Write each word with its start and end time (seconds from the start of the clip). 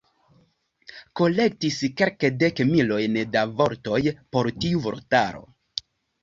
Kolektis 1.19 1.77
kelkdek 1.99 2.61
milojn 2.71 3.19
da 3.37 3.45
vortoj 3.61 4.01
por 4.39 4.51
tiu 4.65 4.83
vortaro. 4.89 5.45